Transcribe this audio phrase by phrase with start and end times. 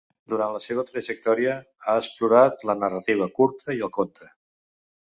[0.31, 4.35] Durant la seva trajectòria ha explorat la narrativa curta i el conte.